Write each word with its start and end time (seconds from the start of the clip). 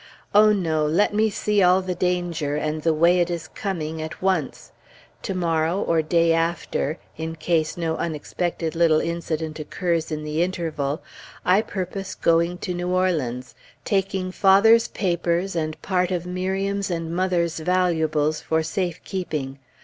Oh, 0.33 0.51
no! 0.51 0.83
let 0.83 1.13
me 1.13 1.29
see 1.29 1.61
all 1.61 1.83
the 1.83 1.93
danger, 1.93 2.55
and 2.55 2.81
the 2.81 2.91
way 2.91 3.19
it 3.19 3.29
is 3.29 3.47
coming, 3.47 4.01
at 4.01 4.19
once. 4.19 4.71
To 5.21 5.35
morrow, 5.35 5.79
or 5.79 6.01
day 6.01 6.33
after, 6.33 6.97
in 7.17 7.35
case 7.35 7.77
no 7.77 7.97
unexpected 7.97 8.73
little 8.75 8.99
incident 8.99 9.59
occurs 9.59 10.11
in 10.11 10.23
the 10.23 10.41
interval, 10.41 11.03
I 11.45 11.61
purpose 11.61 12.15
going 12.15 12.57
to 12.65 12.73
New 12.73 12.89
Orleans, 12.89 13.53
taking 13.85 14.31
father's 14.31 14.87
papers 14.87 15.55
and 15.55 15.79
part 15.83 16.09
of 16.09 16.25
Miriam's 16.25 16.89
and 16.89 17.15
mother's 17.15 17.59
valuables 17.59 18.41
for 18.41 18.63
safe 18.63 19.03
keeping. 19.03 19.59